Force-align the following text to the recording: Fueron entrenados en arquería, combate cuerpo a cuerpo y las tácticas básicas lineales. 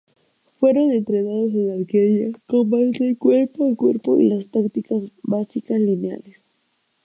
Fueron 0.59 0.89
entrenados 0.93 1.53
en 1.53 1.79
arquería, 1.79 2.29
combate 2.47 3.15
cuerpo 3.19 3.71
a 3.71 3.75
cuerpo 3.75 4.19
y 4.19 4.29
las 4.29 4.49
tácticas 4.49 5.03
básicas 5.21 5.79
lineales. 5.79 6.41